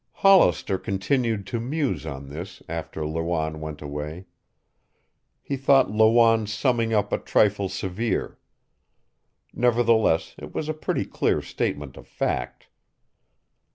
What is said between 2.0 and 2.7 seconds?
on this